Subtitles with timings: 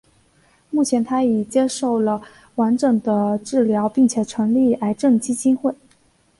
[0.71, 2.23] 目前她已接受了
[2.55, 5.75] 完整的治疗并且成立癌症基金会。